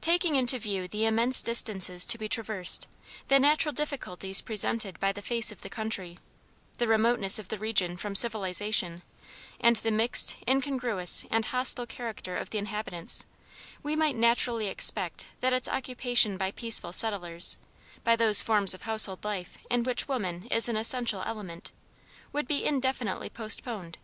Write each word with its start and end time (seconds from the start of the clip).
Taking 0.00 0.34
into 0.34 0.58
view 0.58 0.88
the 0.88 1.04
immense 1.06 1.40
distances 1.40 2.04
to 2.06 2.18
be 2.18 2.28
traversed, 2.28 2.88
the 3.28 3.38
natural 3.38 3.72
difficulties 3.72 4.40
presented 4.40 4.98
by 4.98 5.12
the 5.12 5.22
face 5.22 5.52
of 5.52 5.60
the 5.60 5.70
country, 5.70 6.18
the 6.78 6.88
remoteness 6.88 7.38
of 7.38 7.46
the 7.50 7.56
region 7.58 7.96
from 7.96 8.16
civilization, 8.16 9.04
and 9.60 9.76
the 9.76 9.92
mixed, 9.92 10.38
incongruous 10.48 11.24
and 11.30 11.44
hostile 11.44 11.86
character 11.86 12.36
of 12.36 12.50
the 12.50 12.58
inhabitants, 12.58 13.26
we 13.80 13.94
might 13.94 14.16
naturally 14.16 14.66
expect 14.66 15.26
that 15.38 15.52
its 15.52 15.68
occupation 15.68 16.36
by 16.36 16.50
peaceful 16.50 16.90
settlers, 16.92 17.56
by 18.02 18.16
those 18.16 18.42
forms 18.42 18.74
of 18.74 18.82
household 18.82 19.22
life 19.22 19.58
in 19.70 19.84
which 19.84 20.08
woman 20.08 20.48
is 20.50 20.68
an 20.68 20.76
essential 20.76 21.22
element 21.24 21.70
would 22.32 22.48
be 22.48 22.64
indefinitely 22.64 23.30
postponed. 23.30 23.98